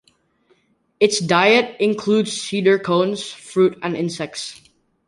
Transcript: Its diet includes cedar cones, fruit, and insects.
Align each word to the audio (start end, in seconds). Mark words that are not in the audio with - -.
Its 0.99 1.19
diet 1.19 1.79
includes 1.79 2.33
cedar 2.33 2.79
cones, 2.79 3.31
fruit, 3.31 3.77
and 3.83 3.95
insects. 3.95 4.59